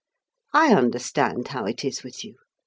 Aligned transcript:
I 0.55 0.73
understand 0.73 1.49
how 1.49 1.65
it 1.65 1.85
is 1.85 2.01
with 2.03 2.25
you. 2.25 2.37